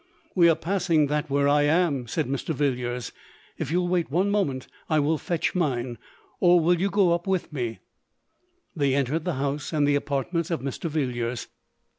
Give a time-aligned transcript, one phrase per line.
[0.33, 2.55] "We are passing that where I am," said Mr.
[2.55, 3.11] Villiers.
[3.59, 5.99] "If you will wait one moment I will fetch mine;—
[6.39, 7.79] or will you go up with me P M
[8.77, 10.89] They entered the house, and the apartments of Mr.
[10.89, 11.45] V r illiers.